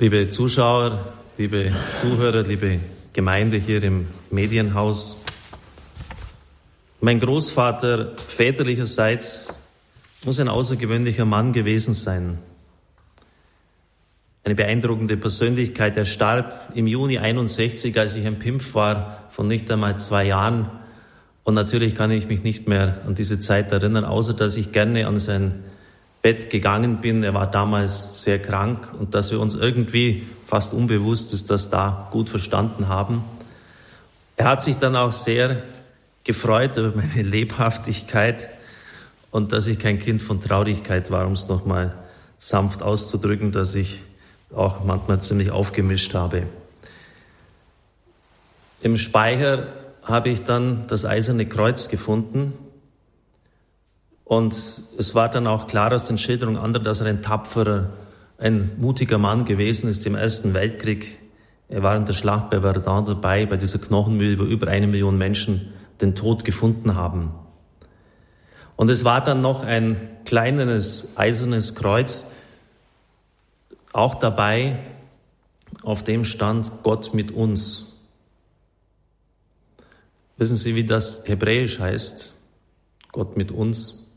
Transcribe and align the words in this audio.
Liebe 0.00 0.28
Zuschauer, 0.28 1.12
liebe 1.38 1.72
Zuhörer, 1.90 2.44
liebe 2.44 2.78
Gemeinde 3.12 3.56
hier 3.56 3.82
im 3.82 4.06
Medienhaus. 4.30 5.20
Mein 7.00 7.18
Großvater 7.18 8.12
väterlicherseits 8.16 9.48
muss 10.24 10.38
ein 10.38 10.46
außergewöhnlicher 10.46 11.24
Mann 11.24 11.52
gewesen 11.52 11.94
sein. 11.94 12.38
Eine 14.44 14.54
beeindruckende 14.54 15.16
Persönlichkeit. 15.16 15.96
Er 15.96 16.04
starb 16.04 16.70
im 16.76 16.86
Juni 16.86 17.18
61, 17.18 17.98
als 17.98 18.14
ich 18.14 18.24
ein 18.24 18.38
Pimpf 18.38 18.76
war, 18.76 19.24
von 19.32 19.48
nicht 19.48 19.68
einmal 19.68 19.98
zwei 19.98 20.26
Jahren. 20.26 20.70
Und 21.42 21.54
natürlich 21.54 21.96
kann 21.96 22.12
ich 22.12 22.28
mich 22.28 22.44
nicht 22.44 22.68
mehr 22.68 23.02
an 23.04 23.16
diese 23.16 23.40
Zeit 23.40 23.72
erinnern, 23.72 24.04
außer 24.04 24.34
dass 24.34 24.54
ich 24.54 24.70
gerne 24.70 25.08
an 25.08 25.18
sein 25.18 25.64
Bett 26.28 26.50
gegangen 26.50 26.98
bin. 27.00 27.22
Er 27.22 27.32
war 27.32 27.50
damals 27.50 28.22
sehr 28.22 28.38
krank 28.38 28.92
und 28.98 29.14
dass 29.14 29.30
wir 29.30 29.40
uns 29.40 29.54
irgendwie 29.54 30.26
fast 30.46 30.74
unbewusst 30.74 31.32
ist, 31.32 31.48
das 31.48 31.70
da 31.70 32.06
gut 32.10 32.28
verstanden 32.28 32.88
haben. 32.88 33.24
Er 34.36 34.44
hat 34.44 34.62
sich 34.62 34.76
dann 34.76 34.94
auch 34.94 35.12
sehr 35.12 35.62
gefreut 36.24 36.76
über 36.76 36.92
meine 36.94 37.22
Lebhaftigkeit 37.22 38.50
und 39.30 39.52
dass 39.52 39.66
ich 39.68 39.78
kein 39.78 39.98
Kind 40.00 40.20
von 40.20 40.38
Traurigkeit 40.38 41.10
war, 41.10 41.26
um 41.26 41.32
es 41.32 41.48
nochmal 41.48 41.94
sanft 42.38 42.82
auszudrücken, 42.82 43.50
dass 43.50 43.74
ich 43.74 44.02
auch 44.54 44.84
manchmal 44.84 45.22
ziemlich 45.22 45.50
aufgemischt 45.50 46.12
habe. 46.12 46.42
Im 48.82 48.98
Speicher 48.98 49.68
habe 50.02 50.28
ich 50.28 50.44
dann 50.44 50.88
das 50.88 51.06
Eiserne 51.06 51.46
Kreuz 51.46 51.88
gefunden 51.88 52.52
und 54.28 54.52
es 54.52 55.14
war 55.14 55.30
dann 55.30 55.46
auch 55.46 55.66
klar 55.66 55.90
aus 55.90 56.04
den 56.04 56.18
Schilderungen 56.18 56.58
anderer, 56.58 56.82
dass 56.82 57.00
er 57.00 57.06
ein 57.06 57.22
tapferer, 57.22 57.94
ein 58.36 58.72
mutiger 58.76 59.16
Mann 59.16 59.46
gewesen 59.46 59.88
ist 59.88 60.06
im 60.06 60.14
Ersten 60.14 60.52
Weltkrieg. 60.52 61.18
Er 61.70 61.82
war 61.82 61.96
in 61.96 62.04
der 62.04 62.12
Schlacht 62.12 62.50
bei 62.50 62.60
Verdun 62.60 63.06
dabei, 63.06 63.46
bei 63.46 63.56
dieser 63.56 63.78
Knochenmühle, 63.78 64.38
wo 64.38 64.42
über 64.42 64.68
eine 64.68 64.86
Million 64.86 65.16
Menschen 65.16 65.72
den 66.02 66.14
Tod 66.14 66.44
gefunden 66.44 66.94
haben. 66.94 67.30
Und 68.76 68.90
es 68.90 69.02
war 69.02 69.24
dann 69.24 69.40
noch 69.40 69.64
ein 69.64 69.96
kleineres 70.26 71.16
eisernes 71.16 71.74
Kreuz, 71.74 72.30
auch 73.94 74.14
dabei, 74.14 74.78
auf 75.82 76.04
dem 76.04 76.26
stand 76.26 76.70
Gott 76.82 77.14
mit 77.14 77.32
uns. 77.32 77.96
Wissen 80.36 80.56
Sie, 80.56 80.74
wie 80.74 80.84
das 80.84 81.26
hebräisch 81.26 81.78
heißt? 81.78 82.34
Gott 83.10 83.38
mit 83.38 83.50
uns. 83.50 84.07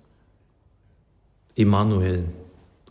Immanuel 1.56 2.26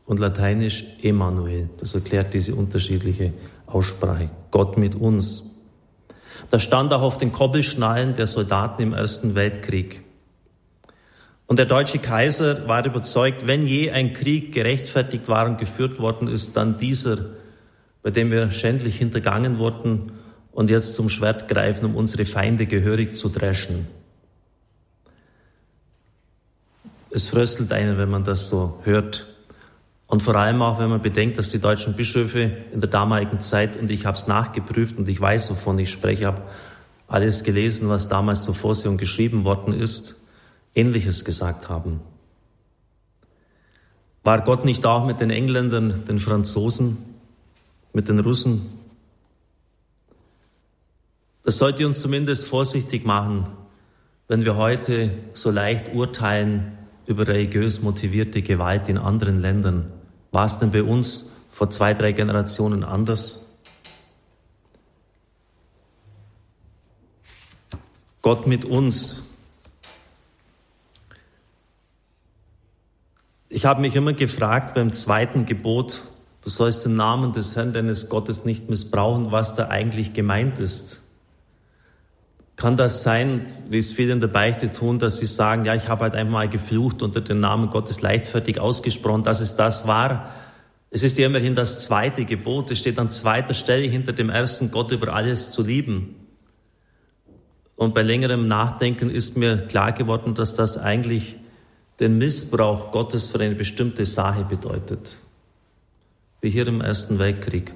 und 0.06 0.18
lateinisch 0.18 0.84
Emanuel. 1.02 1.70
Das 1.78 1.94
erklärt 1.94 2.34
diese 2.34 2.54
unterschiedliche 2.54 3.32
Aussprache. 3.66 4.30
Gott 4.50 4.76
mit 4.76 4.94
uns. 4.94 5.58
Das 6.50 6.62
stand 6.62 6.92
auch 6.92 7.02
auf 7.02 7.18
den 7.18 7.32
Koppelschnallen 7.32 8.16
der 8.16 8.26
Soldaten 8.26 8.82
im 8.82 8.92
Ersten 8.92 9.34
Weltkrieg. 9.34 10.02
Und 11.46 11.58
der 11.58 11.66
deutsche 11.66 11.98
Kaiser 11.98 12.68
war 12.68 12.84
überzeugt, 12.86 13.46
wenn 13.46 13.66
je 13.66 13.90
ein 13.90 14.12
Krieg 14.12 14.52
gerechtfertigt 14.52 15.28
war 15.28 15.46
und 15.46 15.58
geführt 15.58 15.98
worden 15.98 16.28
ist, 16.28 16.56
dann 16.56 16.78
dieser, 16.78 17.18
bei 18.02 18.10
dem 18.10 18.30
wir 18.30 18.50
schändlich 18.52 18.96
hintergangen 18.96 19.58
wurden 19.58 20.12
und 20.52 20.70
jetzt 20.70 20.94
zum 20.94 21.08
Schwert 21.08 21.48
greifen, 21.48 21.86
um 21.86 21.96
unsere 21.96 22.24
Feinde 22.24 22.66
gehörig 22.66 23.14
zu 23.14 23.28
dreschen. 23.28 23.88
Es 27.10 27.26
fröstelt 27.26 27.72
einen, 27.72 27.98
wenn 27.98 28.10
man 28.10 28.24
das 28.24 28.48
so 28.48 28.80
hört. 28.84 29.26
Und 30.06 30.22
vor 30.22 30.34
allem 30.36 30.62
auch, 30.62 30.78
wenn 30.78 30.88
man 30.88 31.02
bedenkt, 31.02 31.38
dass 31.38 31.50
die 31.50 31.60
deutschen 31.60 31.94
Bischöfe 31.94 32.40
in 32.72 32.80
der 32.80 32.90
damaligen 32.90 33.40
Zeit, 33.40 33.76
und 33.76 33.90
ich 33.90 34.06
habe 34.06 34.16
es 34.16 34.26
nachgeprüft 34.26 34.96
und 34.96 35.08
ich 35.08 35.20
weiß, 35.20 35.50
wovon 35.50 35.78
ich 35.78 35.90
spreche, 35.90 36.26
habe 36.26 36.42
alles 37.06 37.42
gelesen, 37.44 37.88
was 37.88 38.08
damals 38.08 38.44
zur 38.44 38.54
Vorsehung 38.54 38.96
geschrieben 38.96 39.44
worden 39.44 39.72
ist, 39.72 40.24
Ähnliches 40.74 41.24
gesagt 41.24 41.68
haben. 41.68 42.00
War 44.22 44.42
Gott 44.42 44.64
nicht 44.64 44.86
auch 44.86 45.06
mit 45.06 45.20
den 45.20 45.30
Engländern, 45.30 46.04
den 46.06 46.20
Franzosen, 46.20 46.98
mit 47.92 48.08
den 48.08 48.20
Russen? 48.20 48.66
Das 51.42 51.58
sollte 51.58 51.86
uns 51.86 52.00
zumindest 52.00 52.46
vorsichtig 52.46 53.04
machen, 53.04 53.46
wenn 54.28 54.44
wir 54.44 54.56
heute 54.56 55.10
so 55.32 55.50
leicht 55.50 55.94
urteilen 55.94 56.76
über 57.10 57.28
religiös 57.28 57.82
motivierte 57.82 58.40
Gewalt 58.40 58.88
in 58.88 58.96
anderen 58.96 59.40
Ländern. 59.40 59.92
War 60.30 60.46
es 60.46 60.58
denn 60.58 60.70
bei 60.70 60.82
uns 60.82 61.32
vor 61.52 61.70
zwei, 61.70 61.92
drei 61.92 62.12
Generationen 62.12 62.84
anders? 62.84 63.58
Gott 68.22 68.46
mit 68.46 68.64
uns. 68.64 69.22
Ich 73.48 73.64
habe 73.64 73.80
mich 73.80 73.96
immer 73.96 74.12
gefragt 74.12 74.74
beim 74.74 74.92
zweiten 74.92 75.44
Gebot, 75.44 76.02
du 76.42 76.50
sollst 76.50 76.84
den 76.84 76.96
Namen 76.96 77.32
des 77.32 77.56
Herrn 77.56 77.72
deines 77.72 78.08
Gottes 78.08 78.44
nicht 78.44 78.70
missbrauchen, 78.70 79.32
was 79.32 79.56
da 79.56 79.68
eigentlich 79.68 80.12
gemeint 80.12 80.60
ist. 80.60 81.02
Kann 82.60 82.76
das 82.76 83.02
sein, 83.02 83.46
wie 83.70 83.78
es 83.78 83.94
viele 83.94 84.12
in 84.12 84.20
der 84.20 84.28
Beichte 84.28 84.70
tun, 84.70 84.98
dass 84.98 85.16
sie 85.16 85.24
sagen, 85.24 85.64
ja, 85.64 85.74
ich 85.74 85.88
habe 85.88 86.02
halt 86.02 86.14
einmal 86.14 86.46
geflucht 86.46 87.00
unter 87.00 87.22
den 87.22 87.40
Namen 87.40 87.70
Gottes 87.70 88.02
leichtfertig 88.02 88.60
ausgesprochen, 88.60 89.22
dass 89.22 89.40
es 89.40 89.56
das 89.56 89.86
war? 89.86 90.34
Es 90.90 91.02
ist 91.02 91.16
ja 91.16 91.24
immerhin 91.24 91.54
das 91.54 91.82
zweite 91.82 92.26
Gebot. 92.26 92.70
Es 92.70 92.78
steht 92.78 92.98
an 92.98 93.08
zweiter 93.08 93.54
Stelle 93.54 93.86
hinter 93.86 94.12
dem 94.12 94.28
ersten, 94.28 94.70
Gott 94.70 94.92
über 94.92 95.14
alles 95.14 95.50
zu 95.50 95.62
lieben. 95.62 96.16
Und 97.76 97.94
bei 97.94 98.02
längerem 98.02 98.46
Nachdenken 98.46 99.08
ist 99.08 99.38
mir 99.38 99.66
klar 99.66 99.92
geworden, 99.92 100.34
dass 100.34 100.54
das 100.54 100.76
eigentlich 100.76 101.36
den 101.98 102.18
Missbrauch 102.18 102.92
Gottes 102.92 103.30
für 103.30 103.40
eine 103.40 103.54
bestimmte 103.54 104.04
Sache 104.04 104.44
bedeutet. 104.44 105.16
Wie 106.42 106.50
hier 106.50 106.68
im 106.68 106.82
Ersten 106.82 107.18
Weltkrieg 107.18 107.72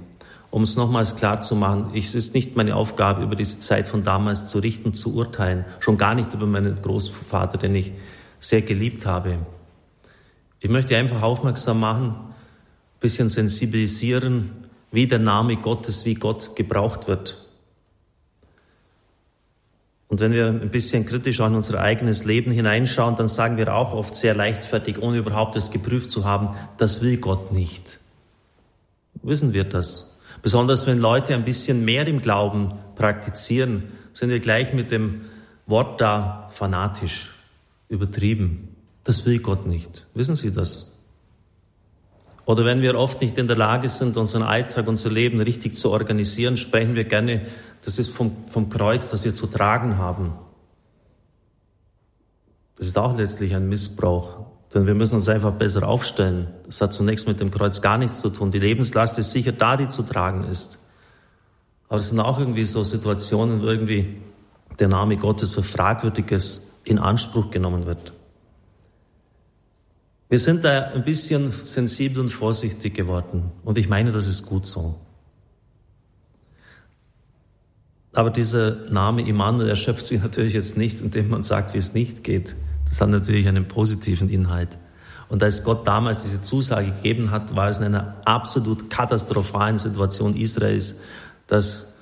um 0.54 0.62
es 0.62 0.76
nochmals 0.76 1.16
klar 1.16 1.40
zu 1.40 1.56
machen, 1.56 1.90
es 1.96 2.14
ist 2.14 2.32
nicht 2.32 2.54
meine 2.54 2.76
Aufgabe, 2.76 3.24
über 3.24 3.34
diese 3.34 3.58
Zeit 3.58 3.88
von 3.88 4.04
damals 4.04 4.46
zu 4.46 4.60
richten, 4.60 4.94
zu 4.94 5.12
urteilen, 5.12 5.64
schon 5.80 5.98
gar 5.98 6.14
nicht 6.14 6.32
über 6.32 6.46
meinen 6.46 6.80
Großvater, 6.80 7.58
den 7.58 7.74
ich 7.74 7.90
sehr 8.38 8.62
geliebt 8.62 9.04
habe. 9.04 9.40
Ich 10.60 10.70
möchte 10.70 10.96
einfach 10.96 11.22
aufmerksam 11.22 11.80
machen, 11.80 12.10
ein 12.10 13.00
bisschen 13.00 13.28
sensibilisieren, 13.28 14.68
wie 14.92 15.08
der 15.08 15.18
Name 15.18 15.56
Gottes, 15.56 16.04
wie 16.04 16.14
Gott 16.14 16.54
gebraucht 16.54 17.08
wird. 17.08 17.44
Und 20.06 20.20
wenn 20.20 20.30
wir 20.30 20.46
ein 20.46 20.70
bisschen 20.70 21.04
kritisch 21.04 21.40
an 21.40 21.56
unser 21.56 21.80
eigenes 21.80 22.24
Leben 22.24 22.52
hineinschauen, 22.52 23.16
dann 23.16 23.26
sagen 23.26 23.56
wir 23.56 23.74
auch 23.74 23.92
oft 23.92 24.14
sehr 24.14 24.36
leichtfertig, 24.36 25.02
ohne 25.02 25.18
überhaupt 25.18 25.56
es 25.56 25.72
geprüft 25.72 26.12
zu 26.12 26.24
haben, 26.24 26.50
das 26.76 27.02
will 27.02 27.16
Gott 27.16 27.50
nicht. 27.50 27.98
Wissen 29.20 29.52
wir 29.52 29.64
das? 29.64 30.13
Besonders 30.44 30.86
wenn 30.86 30.98
Leute 30.98 31.32
ein 31.32 31.46
bisschen 31.46 31.86
mehr 31.86 32.06
im 32.06 32.20
Glauben 32.20 32.74
praktizieren, 32.96 33.84
sind 34.12 34.28
wir 34.28 34.40
gleich 34.40 34.74
mit 34.74 34.90
dem 34.90 35.22
Wort 35.64 36.02
da 36.02 36.50
fanatisch, 36.52 37.34
übertrieben. 37.88 38.76
Das 39.04 39.24
will 39.24 39.38
Gott 39.38 39.66
nicht. 39.66 40.06
Wissen 40.12 40.36
Sie 40.36 40.52
das? 40.52 41.00
Oder 42.44 42.66
wenn 42.66 42.82
wir 42.82 42.94
oft 42.98 43.22
nicht 43.22 43.38
in 43.38 43.46
der 43.46 43.56
Lage 43.56 43.88
sind, 43.88 44.18
unseren 44.18 44.42
Alltag, 44.42 44.86
unser 44.86 45.10
Leben 45.10 45.40
richtig 45.40 45.78
zu 45.78 45.90
organisieren, 45.90 46.58
sprechen 46.58 46.94
wir 46.94 47.04
gerne, 47.04 47.46
das 47.82 47.98
ist 47.98 48.10
vom, 48.10 48.44
vom 48.48 48.68
Kreuz, 48.68 49.08
das 49.08 49.24
wir 49.24 49.32
zu 49.32 49.46
tragen 49.46 49.96
haben. 49.96 50.34
Das 52.76 52.84
ist 52.84 52.98
auch 52.98 53.16
letztlich 53.16 53.54
ein 53.54 53.66
Missbrauch 53.66 54.44
denn 54.74 54.86
wir 54.86 54.94
müssen 54.94 55.14
uns 55.14 55.28
einfach 55.28 55.52
besser 55.52 55.86
aufstellen. 55.86 56.48
Das 56.66 56.80
hat 56.80 56.92
zunächst 56.92 57.28
mit 57.28 57.38
dem 57.38 57.52
Kreuz 57.52 57.80
gar 57.80 57.96
nichts 57.96 58.20
zu 58.20 58.28
tun. 58.28 58.50
Die 58.50 58.58
Lebenslast 58.58 59.18
ist 59.18 59.30
sicher 59.30 59.52
da, 59.52 59.76
die 59.76 59.88
zu 59.88 60.02
tragen 60.02 60.44
ist. 60.44 60.80
Aber 61.88 61.98
es 61.98 62.08
sind 62.08 62.18
auch 62.18 62.40
irgendwie 62.40 62.64
so 62.64 62.82
Situationen, 62.82 63.62
wo 63.62 63.66
irgendwie 63.66 64.20
der 64.80 64.88
Name 64.88 65.16
Gottes 65.16 65.52
für 65.52 65.62
Fragwürdiges 65.62 66.72
in 66.82 66.98
Anspruch 66.98 67.52
genommen 67.52 67.86
wird. 67.86 68.12
Wir 70.28 70.40
sind 70.40 70.64
da 70.64 70.90
ein 70.90 71.04
bisschen 71.04 71.52
sensibel 71.52 72.20
und 72.20 72.30
vorsichtig 72.30 72.94
geworden. 72.94 73.52
Und 73.62 73.78
ich 73.78 73.88
meine, 73.88 74.10
das 74.10 74.26
ist 74.26 74.44
gut 74.44 74.66
so. 74.66 74.96
Aber 78.12 78.30
dieser 78.30 78.90
Name 78.90 79.26
Immanuel 79.26 79.68
erschöpft 79.68 80.06
sich 80.06 80.20
natürlich 80.22 80.54
jetzt 80.54 80.76
nicht, 80.76 81.00
indem 81.00 81.28
man 81.28 81.44
sagt, 81.44 81.74
wie 81.74 81.78
es 81.78 81.94
nicht 81.94 82.24
geht. 82.24 82.56
Das 82.86 83.00
hat 83.00 83.08
natürlich 83.08 83.48
einen 83.48 83.68
positiven 83.68 84.28
Inhalt. 84.28 84.78
Und 85.28 85.42
als 85.42 85.64
Gott 85.64 85.86
damals 85.86 86.22
diese 86.22 86.42
Zusage 86.42 86.92
gegeben 86.92 87.30
hat, 87.30 87.56
war 87.56 87.68
es 87.68 87.78
in 87.78 87.84
einer 87.84 88.16
absolut 88.24 88.90
katastrophalen 88.90 89.78
Situation 89.78 90.36
Israels, 90.36 91.00
dass 91.46 91.94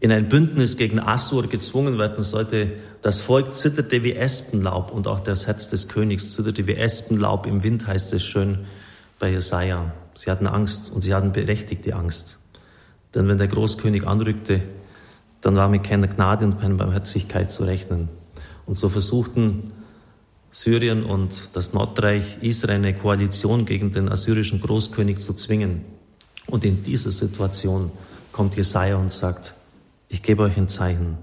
in 0.00 0.12
ein 0.12 0.28
Bündnis 0.28 0.76
gegen 0.76 1.00
Assur 1.00 1.46
gezwungen 1.48 1.98
werden 1.98 2.22
sollte. 2.22 2.72
Das 3.00 3.20
Volk 3.20 3.54
zitterte 3.54 4.02
wie 4.02 4.14
Espenlaub 4.14 4.90
und 4.90 5.08
auch 5.08 5.20
das 5.20 5.46
Herz 5.46 5.68
des 5.68 5.88
Königs 5.88 6.32
zitterte 6.32 6.66
wie 6.66 6.74
Espenlaub 6.74 7.46
im 7.46 7.62
Wind, 7.62 7.86
heißt 7.86 8.12
es 8.12 8.24
schön 8.24 8.66
bei 9.18 9.30
Jesaja. 9.30 9.92
Sie 10.14 10.30
hatten 10.30 10.46
Angst 10.46 10.92
und 10.92 11.00
sie 11.00 11.14
hatten 11.14 11.32
berechtigte 11.32 11.94
Angst. 11.94 12.38
Denn 13.14 13.28
wenn 13.28 13.38
der 13.38 13.48
Großkönig 13.48 14.06
anrückte, 14.06 14.60
dann 15.40 15.56
war 15.56 15.68
mit 15.68 15.84
keiner 15.84 16.08
Gnade 16.08 16.44
und 16.44 16.60
keiner 16.60 16.74
Barmherzigkeit 16.74 17.50
zu 17.50 17.64
rechnen. 17.64 18.08
Und 18.66 18.76
so 18.76 18.88
versuchten 18.88 19.72
Syrien 20.54 21.02
und 21.02 21.50
das 21.54 21.72
Nordreich 21.72 22.38
Israel 22.40 22.76
eine 22.76 22.96
Koalition 22.96 23.66
gegen 23.66 23.90
den 23.90 24.08
assyrischen 24.08 24.60
Großkönig 24.60 25.18
zu 25.18 25.34
zwingen. 25.34 25.84
Und 26.46 26.64
in 26.64 26.84
dieser 26.84 27.10
Situation 27.10 27.90
kommt 28.30 28.54
Jesaja 28.54 28.94
und 28.94 29.10
sagt, 29.10 29.56
ich 30.08 30.22
gebe 30.22 30.44
euch 30.44 30.56
ein 30.56 30.68
Zeichen. 30.68 31.18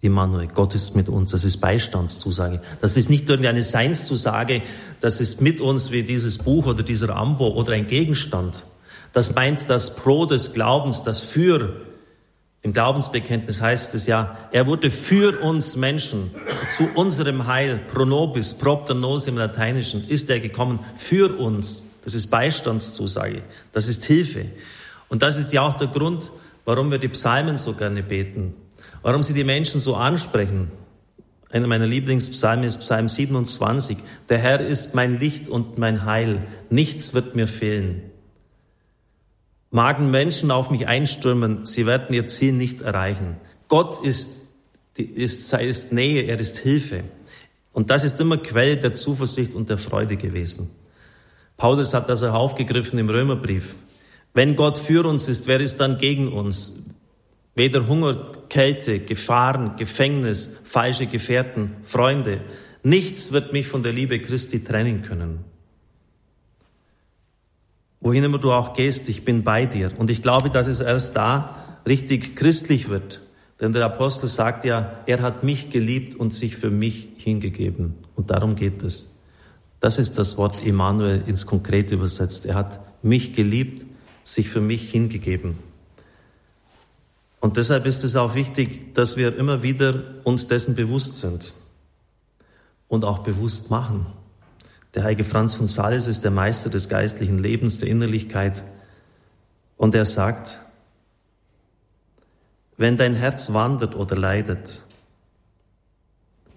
Immanuel, 0.00 0.46
Gott 0.46 0.74
ist 0.74 0.96
mit 0.96 1.10
uns. 1.10 1.32
Das 1.32 1.44
ist 1.44 1.58
Beistandszusage. 1.58 2.62
Das 2.80 2.96
ist 2.96 3.10
nicht 3.10 3.28
irgendeine 3.28 3.62
Seinszusage. 3.62 4.62
Das 5.00 5.20
ist 5.20 5.42
mit 5.42 5.60
uns 5.60 5.90
wie 5.90 6.02
dieses 6.02 6.38
Buch 6.38 6.64
oder 6.64 6.82
dieser 6.82 7.14
Ambo 7.14 7.48
oder 7.48 7.74
ein 7.74 7.88
Gegenstand. 7.88 8.64
Das 9.12 9.34
meint 9.34 9.68
das 9.68 9.96
Pro 9.96 10.24
des 10.24 10.54
Glaubens, 10.54 11.02
das 11.02 11.20
Für. 11.20 11.85
Im 12.66 12.72
Glaubensbekenntnis 12.72 13.60
heißt 13.60 13.94
es 13.94 14.08
ja, 14.08 14.36
er 14.50 14.66
wurde 14.66 14.90
für 14.90 15.40
uns 15.40 15.76
Menschen 15.76 16.32
zu 16.76 16.88
unserem 16.96 17.46
Heil, 17.46 17.78
pro 17.92 18.04
nobis, 18.04 18.54
propter 18.54 18.92
im 18.94 19.36
Lateinischen, 19.38 20.08
ist 20.08 20.28
er 20.30 20.40
gekommen 20.40 20.80
für 20.96 21.38
uns. 21.38 21.84
Das 22.02 22.14
ist 22.14 22.26
Beistandszusage. 22.26 23.42
Das 23.70 23.86
ist 23.86 24.04
Hilfe. 24.04 24.46
Und 25.08 25.22
das 25.22 25.38
ist 25.38 25.52
ja 25.52 25.62
auch 25.62 25.74
der 25.74 25.86
Grund, 25.86 26.32
warum 26.64 26.90
wir 26.90 26.98
die 26.98 27.06
Psalmen 27.06 27.56
so 27.56 27.74
gerne 27.74 28.02
beten 28.02 28.54
warum 29.06 29.22
sie 29.22 29.34
die 29.34 29.44
Menschen 29.44 29.78
so 29.78 29.94
ansprechen. 29.94 30.72
Einer 31.50 31.68
meiner 31.68 31.86
Lieblingspsalmen 31.86 32.64
ist 32.64 32.80
Psalm 32.80 33.08
27. 33.08 33.98
Der 34.28 34.38
Herr 34.38 34.60
ist 34.60 34.96
mein 34.96 35.20
Licht 35.20 35.48
und 35.48 35.78
mein 35.78 36.04
Heil. 36.04 36.44
Nichts 36.70 37.14
wird 37.14 37.36
mir 37.36 37.46
fehlen. 37.46 38.10
Magen 39.76 40.10
Menschen 40.10 40.50
auf 40.50 40.70
mich 40.70 40.88
einstürmen, 40.88 41.66
sie 41.66 41.84
werden 41.84 42.14
ihr 42.14 42.26
Ziel 42.28 42.54
nicht 42.54 42.80
erreichen. 42.80 43.36
Gott 43.68 44.02
ist, 44.02 44.54
ist, 44.96 45.52
ist 45.52 45.92
Nähe, 45.92 46.22
er 46.22 46.40
ist 46.40 46.56
Hilfe. 46.56 47.04
Und 47.74 47.90
das 47.90 48.02
ist 48.02 48.18
immer 48.18 48.38
Quelle 48.38 48.78
der 48.78 48.94
Zuversicht 48.94 49.54
und 49.54 49.68
der 49.68 49.76
Freude 49.76 50.16
gewesen. 50.16 50.70
Paulus 51.58 51.92
hat 51.92 52.08
das 52.08 52.22
auch 52.22 52.32
aufgegriffen 52.32 52.98
im 52.98 53.10
Römerbrief. 53.10 53.74
Wenn 54.32 54.56
Gott 54.56 54.78
für 54.78 55.04
uns 55.04 55.28
ist, 55.28 55.46
wer 55.46 55.60
ist 55.60 55.76
dann 55.76 55.98
gegen 55.98 56.32
uns? 56.32 56.82
Weder 57.54 57.86
Hunger, 57.86 58.32
Kälte, 58.48 59.00
Gefahren, 59.00 59.76
Gefängnis, 59.76 60.52
falsche 60.64 61.04
Gefährten, 61.04 61.76
Freunde. 61.82 62.40
Nichts 62.82 63.30
wird 63.30 63.52
mich 63.52 63.68
von 63.68 63.82
der 63.82 63.92
Liebe 63.92 64.20
Christi 64.20 64.64
trennen 64.64 65.02
können. 65.02 65.44
Wohin 68.00 68.24
immer 68.24 68.38
du 68.38 68.52
auch 68.52 68.74
gehst, 68.74 69.08
ich 69.08 69.24
bin 69.24 69.42
bei 69.42 69.66
dir. 69.66 69.92
Und 69.98 70.10
ich 70.10 70.22
glaube, 70.22 70.50
dass 70.50 70.66
es 70.66 70.80
erst 70.80 71.16
da 71.16 71.56
richtig 71.86 72.36
christlich 72.36 72.88
wird. 72.88 73.22
Denn 73.60 73.72
der 73.72 73.84
Apostel 73.84 74.28
sagt 74.28 74.64
ja, 74.64 75.00
er 75.06 75.22
hat 75.22 75.42
mich 75.42 75.70
geliebt 75.70 76.14
und 76.14 76.34
sich 76.34 76.56
für 76.56 76.70
mich 76.70 77.08
hingegeben. 77.16 77.94
Und 78.14 78.30
darum 78.30 78.54
geht 78.54 78.82
es. 78.82 79.20
Das 79.80 79.98
ist 79.98 80.18
das 80.18 80.36
Wort 80.36 80.64
Immanuel 80.64 81.22
ins 81.26 81.46
Konkrete 81.46 81.94
übersetzt. 81.94 82.46
Er 82.46 82.54
hat 82.54 82.80
mich 83.02 83.32
geliebt, 83.34 83.86
sich 84.22 84.48
für 84.48 84.60
mich 84.60 84.90
hingegeben. 84.90 85.58
Und 87.40 87.56
deshalb 87.56 87.86
ist 87.86 88.02
es 88.02 88.16
auch 88.16 88.34
wichtig, 88.34 88.94
dass 88.94 89.16
wir 89.16 89.36
immer 89.36 89.62
wieder 89.62 90.02
uns 90.24 90.48
dessen 90.48 90.74
bewusst 90.74 91.16
sind 91.20 91.54
und 92.88 93.04
auch 93.04 93.20
bewusst 93.20 93.70
machen. 93.70 94.06
Der 94.96 95.04
heilige 95.04 95.24
Franz 95.24 95.52
von 95.52 95.68
Sales 95.68 96.06
ist 96.06 96.24
der 96.24 96.30
Meister 96.30 96.70
des 96.70 96.88
geistlichen 96.88 97.36
Lebens, 97.36 97.76
der 97.78 97.88
Innerlichkeit. 97.90 98.64
Und 99.76 99.94
er 99.94 100.06
sagt, 100.06 100.58
wenn 102.78 102.96
dein 102.96 103.14
Herz 103.14 103.52
wandert 103.52 103.94
oder 103.94 104.16
leidet, 104.16 104.84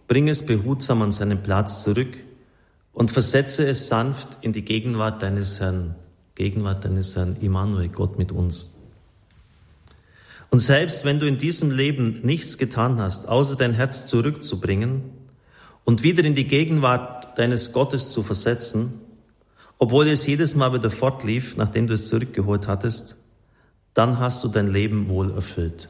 bring 0.07 0.29
es 0.29 0.45
behutsam 0.45 1.01
an 1.01 1.11
seinen 1.11 1.43
Platz 1.43 1.83
zurück 1.83 2.15
und 2.93 3.11
versetze 3.11 3.67
es 3.67 3.89
sanft 3.89 4.37
in 4.39 4.53
die 4.53 4.63
Gegenwart 4.63 5.21
deines 5.21 5.59
Herrn, 5.59 5.95
Gegenwart 6.35 6.85
deines 6.85 7.17
Herrn, 7.17 7.35
Immanuel, 7.41 7.89
Gott 7.89 8.17
mit 8.17 8.31
uns. 8.31 8.73
Und 10.49 10.59
selbst 10.59 11.03
wenn 11.03 11.19
du 11.19 11.27
in 11.27 11.37
diesem 11.37 11.71
Leben 11.71 12.21
nichts 12.23 12.57
getan 12.57 12.99
hast, 13.01 13.27
außer 13.27 13.57
dein 13.57 13.73
Herz 13.73 14.07
zurückzubringen 14.07 15.03
und 15.83 16.03
wieder 16.03 16.23
in 16.23 16.35
die 16.35 16.47
Gegenwart 16.47 17.18
deines 17.35 17.71
Gottes 17.73 18.11
zu 18.11 18.23
versetzen, 18.23 19.01
obwohl 19.77 20.07
es 20.07 20.27
jedes 20.27 20.55
Mal 20.55 20.73
wieder 20.73 20.91
fortlief, 20.91 21.55
nachdem 21.55 21.87
du 21.87 21.93
es 21.93 22.09
zurückgeholt 22.09 22.67
hattest, 22.67 23.15
dann 23.93 24.19
hast 24.19 24.43
du 24.43 24.49
dein 24.49 24.67
Leben 24.67 25.07
wohl 25.07 25.31
erfüllt. 25.31 25.89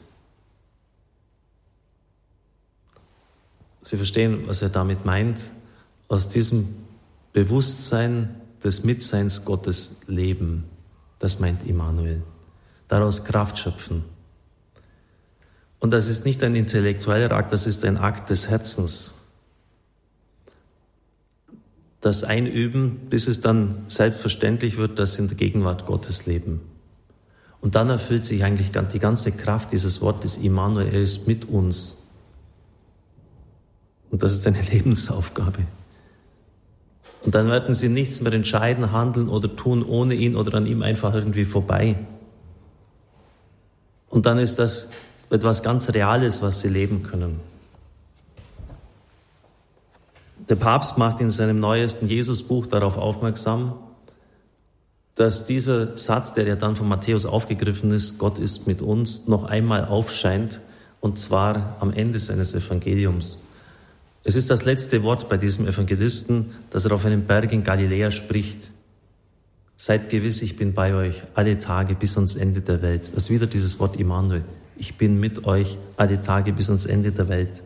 Sie 3.82 3.98
verstehen, 3.98 4.44
was 4.48 4.62
er 4.62 4.70
damit 4.70 5.06
meint. 5.06 5.52
Aus 6.08 6.30
diesem 6.30 6.76
Bewusstsein 7.34 8.36
des 8.64 8.84
Mitseins 8.84 9.46
Gottes 9.46 10.02
leben. 10.08 10.66
Das 11.20 11.40
meint 11.40 11.66
Immanuel. 11.66 12.22
Daraus 12.88 13.24
Kraft 13.24 13.58
schöpfen. 13.58 14.04
Und 15.80 15.92
das 15.92 16.08
ist 16.08 16.26
nicht 16.26 16.44
ein 16.44 16.56
intellektueller 16.56 17.32
Akt, 17.32 17.54
das 17.54 17.66
ist 17.66 17.86
ein 17.86 17.98
Akt 17.98 18.30
des 18.30 18.50
Herzens. 18.50 19.14
Das 22.02 22.24
Einüben, 22.24 23.10
bis 23.10 23.28
es 23.28 23.42
dann 23.42 23.84
selbstverständlich 23.88 24.78
wird, 24.78 25.00
dass 25.00 25.20
in 25.20 25.28
der 25.28 25.38
Gegenwart 25.38 25.86
Gottes 25.86 26.26
leben. 26.26 26.62
Und 27.62 27.76
dann 27.76 27.90
erfüllt 27.90 28.26
sich 28.26 28.44
eigentlich 28.44 28.72
die 28.72 29.00
ganze 29.00 29.32
Kraft 29.32 29.72
dieses 29.72 30.02
Wortes 30.02 30.38
Immanuel, 30.38 30.94
ist 30.94 31.28
mit 31.28 31.46
uns. 31.46 32.08
Und 34.12 34.24
das 34.24 34.34
ist 34.34 34.48
eine 34.48 34.62
Lebensaufgabe. 34.72 35.66
Und 37.26 37.36
dann 37.36 37.48
werden 37.48 37.76
sie 37.76 37.90
nichts 37.90 38.22
mehr 38.22 38.32
entscheiden, 38.32 38.92
handeln 38.94 39.28
oder 39.28 39.54
tun 39.54 39.84
ohne 39.84 40.16
ihn 40.16 40.36
oder 40.36 40.54
an 40.56 40.66
ihm 40.66 40.82
einfach 40.82 41.14
irgendwie 41.14 41.46
vorbei. 41.46 41.98
Und 44.10 44.26
dann 44.26 44.40
ist 44.40 44.58
das 44.58 44.90
etwas 45.30 45.62
ganz 45.62 45.94
Reales, 45.94 46.42
was 46.42 46.62
sie 46.62 46.70
leben 46.70 47.04
können. 47.04 47.40
Der 50.50 50.56
Papst 50.56 50.98
macht 50.98 51.22
in 51.22 51.30
seinem 51.30 51.60
neuesten 51.60 52.08
Jesusbuch 52.08 52.66
darauf 52.66 52.98
aufmerksam, 52.98 53.76
dass 55.16 55.46
dieser 55.46 55.98
Satz, 55.98 56.34
der 56.34 56.48
ja 56.48 56.56
dann 56.56 56.76
von 56.76 56.88
Matthäus 56.88 57.26
aufgegriffen 57.26 57.92
ist, 57.92 58.18
Gott 58.18 58.40
ist 58.40 58.66
mit 58.66 58.82
uns, 58.82 59.28
noch 59.28 59.44
einmal 59.44 59.86
aufscheint, 59.86 60.60
und 61.02 61.18
zwar 61.18 61.78
am 61.80 61.94
Ende 61.94 62.20
seines 62.20 62.56
Evangeliums. 62.56 63.44
Es 64.24 64.36
ist 64.36 64.50
das 64.50 64.66
letzte 64.66 65.04
Wort 65.04 65.30
bei 65.30 65.38
diesem 65.38 65.68
Evangelisten, 65.68 66.56
dass 66.72 66.86
er 66.86 66.94
auf 66.94 67.06
einem 67.06 67.26
Berg 67.26 67.52
in 67.52 67.64
Galiläa 67.64 68.12
spricht. 68.12 68.72
Seid 69.78 70.10
gewiss, 70.10 70.42
ich 70.42 70.58
bin 70.58 70.74
bei 70.74 70.94
euch 70.94 71.24
alle 71.36 71.60
Tage 71.60 71.96
bis 71.96 72.18
ans 72.18 72.36
Ende 72.36 72.62
der 72.62 72.82
Welt. 72.82 73.12
Das 73.16 73.26
ist 73.26 73.30
wieder 73.30 73.48
dieses 73.48 73.80
Wort 73.80 73.98
Immanuel 73.98 74.44
ich 74.80 74.98
bin 74.98 75.20
mit 75.20 75.46
euch 75.46 75.78
alle 75.98 76.22
Tage 76.22 76.54
bis 76.54 76.70
ans 76.70 76.86
Ende 76.86 77.12
der 77.12 77.28
Welt. 77.28 77.62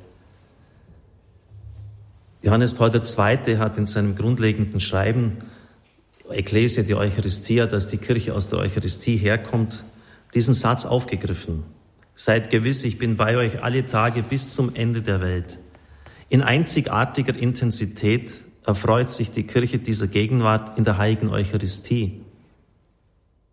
Johannes 2.43 2.73
Paul 2.73 2.91
II. 2.93 3.57
hat 3.57 3.77
in 3.77 3.85
seinem 3.85 4.15
grundlegenden 4.15 4.81
Schreiben 4.81 5.37
Ecclesia, 6.29 6.83
die 6.83 6.93
Eucharistia, 6.93 7.67
dass 7.67 7.87
die 7.87 7.97
Kirche 7.97 8.35
aus 8.35 8.49
der 8.49 8.59
Eucharistie 8.59 9.15
herkommt, 9.15 9.85
diesen 10.33 10.53
Satz 10.53 10.85
aufgegriffen. 10.85 11.63
Seid 12.15 12.49
gewiss, 12.49 12.83
ich 12.83 12.97
bin 12.97 13.15
bei 13.15 13.37
euch 13.37 13.63
alle 13.63 13.87
Tage 13.87 14.23
bis 14.23 14.53
zum 14.53 14.75
Ende 14.75 15.01
der 15.01 15.21
Welt. 15.21 15.57
In 16.27 16.41
einzigartiger 16.41 17.35
Intensität 17.35 18.43
erfreut 18.65 19.09
sich 19.09 19.31
die 19.31 19.43
Kirche 19.43 19.79
dieser 19.79 20.07
Gegenwart 20.07 20.77
in 20.77 20.83
der 20.83 20.97
heiligen 20.97 21.29
Eucharistie. 21.29 22.21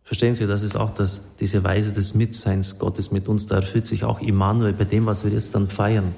Verstehen 0.02 0.34
Sie, 0.34 0.48
das 0.48 0.64
ist 0.64 0.76
auch 0.76 0.90
das, 0.90 1.22
diese 1.38 1.62
Weise 1.62 1.92
des 1.92 2.14
Mitseins 2.14 2.80
Gottes 2.80 3.12
mit 3.12 3.28
uns. 3.28 3.46
Da 3.46 3.56
erfüllt 3.56 3.86
sich 3.86 4.02
auch 4.02 4.20
Immanuel 4.20 4.72
bei 4.72 4.84
dem, 4.84 5.06
was 5.06 5.24
wir 5.24 5.30
jetzt 5.30 5.54
dann 5.54 5.68
feiern. 5.68 6.12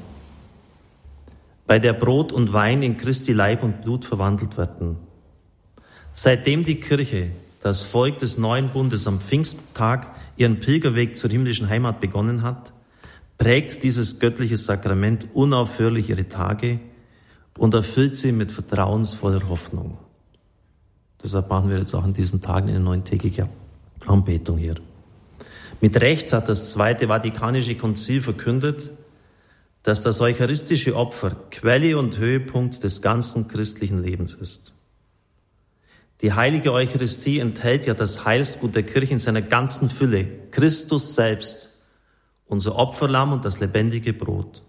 Bei 1.66 1.78
der 1.78 1.92
Brot 1.92 2.33
und 2.33 2.52
Wein 2.52 2.83
in 2.83 2.97
Christi 2.97 3.33
Leib 3.33 3.62
und 3.62 3.83
Blut 3.83 4.04
verwandelt 4.04 4.57
werden. 4.59 4.97
Seitdem 6.12 6.64
die 6.64 6.81
Kirche, 6.81 7.31
das 7.61 7.83
Volk 7.83 8.19
des 8.19 8.37
neuen 8.37 8.69
Bundes 8.69 9.07
am 9.07 9.21
Pfingsttag 9.21 10.11
ihren 10.37 10.61
Pilgerweg 10.61 11.16
zur 11.16 11.31
himmlischen 11.31 11.69
Heimat 11.69 12.00
begonnen 12.00 12.42
hat, 12.42 12.73
prägt 13.38 13.83
dieses 13.83 14.19
göttliche 14.19 14.57
Sakrament 14.57 15.28
unaufhörlich 15.35 16.11
ihre 16.11 16.28
Tage 16.28 16.81
und 17.57 17.75
erfüllt 17.75 18.16
sie 18.16 18.33
mit 18.33 18.52
vertrauensvoller 18.52 19.49
Hoffnung. 19.49 19.99
Deshalb 21.23 21.49
machen 21.49 21.71
wir 21.71 21.78
jetzt 21.78 21.95
auch 21.95 22.04
in 22.04 22.12
diesen 22.12 22.42
Tagen 22.42 22.69
eine 22.69 22.81
neuntägige 22.81 23.49
Anbetung 24.07 24.59
hier. 24.59 24.75
Mit 25.81 26.00
Recht 26.00 26.33
hat 26.33 26.49
das 26.49 26.73
Zweite 26.73 27.09
Vatikanische 27.09 27.75
Konzil 27.76 28.21
verkündet, 28.21 28.90
dass 29.82 30.02
das 30.02 30.20
eucharistische 30.20 30.94
Opfer 30.96 31.36
Quelle 31.50 31.98
und 31.98 32.18
Höhepunkt 32.18 32.84
des 32.84 33.02
ganzen 33.02 33.48
christlichen 33.48 33.98
Lebens 33.98 34.34
ist. 34.34 34.74
Die 36.20 36.34
heilige 36.34 36.72
Eucharistie 36.72 37.40
enthält 37.40 37.84
ja 37.86 37.94
das 37.94 38.24
Heilsgut 38.24 38.76
der 38.76 38.84
Kirche 38.84 39.14
in 39.14 39.18
seiner 39.18 39.42
ganzen 39.42 39.90
Fülle. 39.90 40.28
Christus 40.52 41.16
selbst, 41.16 41.70
unser 42.46 42.76
Opferlamm 42.76 43.32
und 43.32 43.44
das 43.44 43.58
lebendige 43.58 44.12
Brot. 44.12 44.62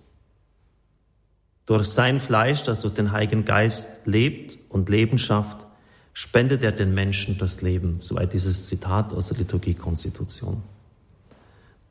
Durch 1.68 1.86
sein 1.86 2.20
Fleisch, 2.20 2.64
das 2.64 2.82
durch 2.82 2.96
den 2.96 3.12
Heiligen 3.12 3.46
Geist 3.46 4.08
lebt 4.08 4.58
und 4.68 4.90
Leben 4.90 5.20
schafft, 5.20 5.66
spendet 6.12 6.64
er 6.64 6.72
den 6.72 6.94
Menschen 6.94 7.38
das 7.38 7.62
Leben. 7.62 8.00
Soweit 8.00 8.34
dieses 8.34 8.68
Zitat 8.68 9.14
aus 9.14 9.28
der 9.28 9.38
Liturgiekonstitution. 9.38 10.64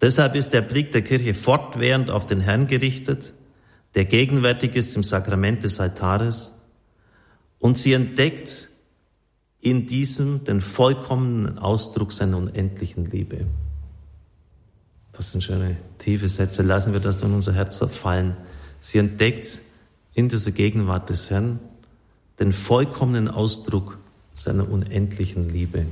Deshalb 0.03 0.35
ist 0.35 0.53
der 0.53 0.63
Blick 0.63 0.91
der 0.91 1.03
Kirche 1.03 1.33
fortwährend 1.33 2.11
auf 2.11 2.27
den 2.27 2.41
Herrn 2.41 2.67
gerichtet, 2.67 3.33
der 3.95 4.05
gegenwärtig 4.05 4.75
ist 4.75 4.97
im 4.97 5.05
Sakrament 5.05 5.63
des 5.63 5.79
Altares, 5.79 6.59
und 7.61 7.79
sie 7.79 7.93
entdeckt 7.93 8.69
in 9.61 9.87
diesem 9.87 10.43
den 10.43 10.61
vollkommenen 10.61 11.59
Ausdruck 11.59 12.13
seiner 12.13 12.39
unendlichen 12.39 13.09
Liebe. 13.09 13.47
Das 15.13 15.31
sind 15.31 15.45
schöne, 15.45 15.77
tiefe 15.99 16.29
Sätze. 16.29 16.63
Lassen 16.63 16.93
wir 16.93 16.99
das 16.99 17.23
in 17.23 17.33
unser 17.33 17.53
Herz 17.53 17.79
fallen. 17.93 18.37
Sie 18.81 18.99
entdeckt 18.99 19.61
in 20.15 20.29
dieser 20.29 20.51
Gegenwart 20.51 21.11
des 21.11 21.31
Herrn 21.31 21.61
den 22.41 22.53
vollkommenen 22.53 23.29
Ausdruck 23.29 23.99
seiner 24.35 24.69
unendlichen 24.69 25.49
Liebe. 25.49 25.87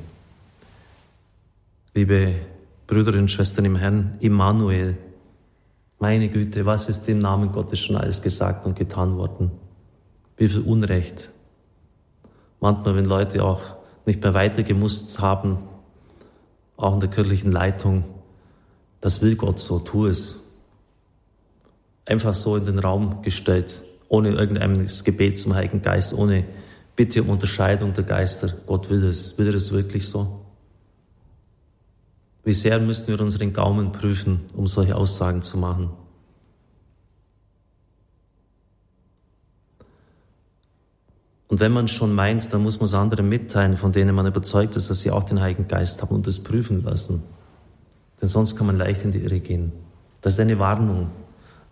Liebe 1.94 2.34
Brüder 2.90 3.16
und 3.16 3.30
Schwestern 3.30 3.66
im 3.66 3.76
Herrn, 3.76 4.16
Immanuel, 4.18 4.98
meine 6.00 6.28
Güte, 6.28 6.66
was 6.66 6.88
ist 6.88 7.08
im 7.08 7.20
Namen 7.20 7.52
Gottes 7.52 7.78
schon 7.78 7.96
alles 7.96 8.20
gesagt 8.20 8.66
und 8.66 8.74
getan 8.76 9.16
worden? 9.16 9.52
Wie 10.36 10.48
viel 10.48 10.62
Unrecht, 10.62 11.30
manchmal, 12.58 12.96
wenn 12.96 13.04
Leute 13.04 13.44
auch 13.44 13.60
nicht 14.06 14.20
mehr 14.20 14.34
weitergemusst 14.34 15.20
haben, 15.20 15.58
auch 16.76 16.94
in 16.94 16.98
der 16.98 17.10
kirchlichen 17.10 17.52
Leitung, 17.52 18.02
das 19.00 19.22
will 19.22 19.36
Gott 19.36 19.60
so, 19.60 19.78
tu 19.78 20.06
es. 20.06 20.42
Einfach 22.06 22.34
so 22.34 22.56
in 22.56 22.66
den 22.66 22.80
Raum 22.80 23.22
gestellt, 23.22 23.82
ohne 24.08 24.30
irgendein 24.30 24.90
Gebet 25.04 25.38
zum 25.38 25.54
Heiligen 25.54 25.80
Geist, 25.80 26.12
ohne 26.12 26.44
Bitte 26.96 27.22
um 27.22 27.30
Unterscheidung 27.30 27.94
der 27.94 28.02
Geister. 28.02 28.52
Gott 28.66 28.90
will 28.90 29.04
es. 29.04 29.38
Will 29.38 29.46
er 29.46 29.54
es 29.54 29.70
wirklich 29.70 30.08
so? 30.08 30.39
Wie 32.44 32.52
sehr 32.52 32.78
müssten 32.78 33.08
wir 33.08 33.20
unseren 33.20 33.52
Gaumen 33.52 33.92
prüfen, 33.92 34.48
um 34.54 34.66
solche 34.66 34.96
Aussagen 34.96 35.42
zu 35.42 35.58
machen? 35.58 35.90
Und 41.48 41.58
wenn 41.58 41.72
man 41.72 41.88
schon 41.88 42.14
meint, 42.14 42.52
dann 42.52 42.62
muss 42.62 42.78
man 42.78 42.86
es 42.86 42.94
anderen 42.94 43.28
mitteilen, 43.28 43.76
von 43.76 43.92
denen 43.92 44.14
man 44.14 44.26
überzeugt 44.26 44.76
ist, 44.76 44.88
dass 44.88 45.00
sie 45.00 45.10
auch 45.10 45.24
den 45.24 45.40
Heiligen 45.40 45.66
Geist 45.66 46.00
haben 46.00 46.14
und 46.14 46.26
es 46.28 46.42
prüfen 46.42 46.84
lassen. 46.84 47.24
Denn 48.22 48.28
sonst 48.28 48.56
kann 48.56 48.68
man 48.68 48.78
leicht 48.78 49.02
in 49.02 49.10
die 49.10 49.18
Irre 49.18 49.40
gehen. 49.40 49.72
Das 50.22 50.34
ist 50.34 50.40
eine 50.40 50.58
Warnung. 50.60 51.10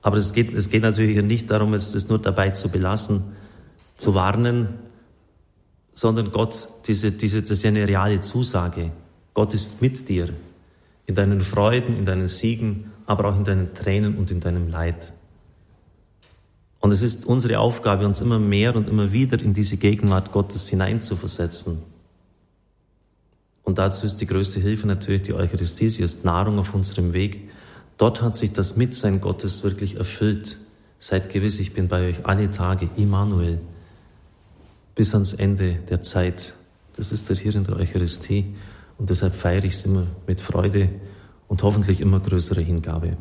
Aber 0.02 0.16
es 0.16 0.32
geht, 0.32 0.52
es 0.52 0.68
geht 0.68 0.82
natürlich 0.82 1.22
nicht 1.22 1.50
darum, 1.50 1.74
es 1.74 2.08
nur 2.08 2.18
dabei 2.18 2.50
zu 2.50 2.70
belassen, 2.70 3.36
zu 3.96 4.14
warnen, 4.14 4.80
sondern 5.92 6.32
Gott, 6.32 6.68
diese, 6.86 7.12
diese, 7.12 7.42
das 7.42 7.52
ist 7.52 7.66
eine 7.66 7.86
reale 7.86 8.20
Zusage. 8.20 8.90
Gott 9.32 9.54
ist 9.54 9.80
mit 9.80 10.08
dir 10.08 10.30
in 11.08 11.14
deinen 11.14 11.40
Freuden, 11.40 11.96
in 11.96 12.04
deinen 12.04 12.28
Siegen, 12.28 12.92
aber 13.06 13.24
auch 13.30 13.36
in 13.36 13.44
deinen 13.44 13.72
Tränen 13.72 14.18
und 14.18 14.30
in 14.30 14.40
deinem 14.40 14.68
Leid. 14.68 15.14
Und 16.80 16.92
es 16.92 17.02
ist 17.02 17.24
unsere 17.24 17.58
Aufgabe, 17.58 18.06
uns 18.06 18.20
immer 18.20 18.38
mehr 18.38 18.76
und 18.76 18.90
immer 18.90 19.10
wieder 19.10 19.40
in 19.40 19.54
diese 19.54 19.78
Gegenwart 19.78 20.32
Gottes 20.32 20.68
hineinzuversetzen. 20.68 21.82
Und 23.64 23.78
dazu 23.78 24.04
ist 24.04 24.16
die 24.16 24.26
größte 24.26 24.60
Hilfe 24.60 24.86
natürlich 24.86 25.22
die 25.22 25.32
Eucharistie. 25.32 25.88
Sie 25.88 26.02
ist 26.02 26.26
Nahrung 26.26 26.58
auf 26.58 26.74
unserem 26.74 27.14
Weg. 27.14 27.48
Dort 27.96 28.20
hat 28.20 28.36
sich 28.36 28.52
das 28.52 28.76
Mitsein 28.76 29.22
Gottes 29.22 29.64
wirklich 29.64 29.96
erfüllt. 29.96 30.58
Seid 30.98 31.32
gewiss, 31.32 31.58
ich 31.58 31.72
bin 31.72 31.88
bei 31.88 32.10
euch 32.10 32.26
alle 32.26 32.50
Tage, 32.50 32.90
Immanuel, 32.96 33.60
bis 34.94 35.14
ans 35.14 35.32
Ende 35.32 35.78
der 35.88 36.02
Zeit. 36.02 36.52
Das 36.96 37.12
ist 37.12 37.32
hier 37.32 37.54
in 37.54 37.64
der 37.64 37.76
Eucharistie. 37.76 38.54
Und 38.98 39.10
deshalb 39.10 39.34
feiere 39.34 39.64
ich 39.64 39.74
es 39.74 39.84
immer 39.84 40.06
mit 40.26 40.40
Freude 40.40 40.90
und 41.46 41.62
hoffentlich 41.62 42.00
immer 42.00 42.20
größerer 42.20 42.60
Hingabe. 42.60 43.16